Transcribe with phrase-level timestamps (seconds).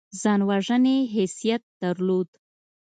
[0.21, 2.29] ځان وژنې حیثیت درلود.